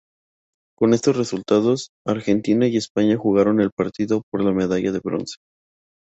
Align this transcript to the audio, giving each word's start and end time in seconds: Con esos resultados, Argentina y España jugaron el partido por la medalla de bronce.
Con 0.75 0.95
esos 0.95 1.15
resultados, 1.15 1.91
Argentina 2.07 2.65
y 2.65 2.75
España 2.75 3.17
jugaron 3.17 3.61
el 3.61 3.69
partido 3.69 4.23
por 4.31 4.43
la 4.43 4.51
medalla 4.51 4.91
de 4.91 4.99
bronce. 4.99 5.35